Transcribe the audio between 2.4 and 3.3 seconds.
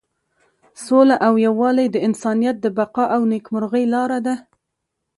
د بقا او